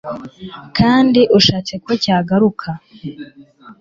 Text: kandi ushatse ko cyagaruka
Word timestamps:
kandi 0.77 1.21
ushatse 1.37 1.73
ko 1.85 1.91
cyagaruka 2.03 2.69